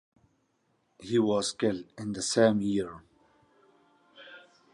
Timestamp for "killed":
1.53-1.83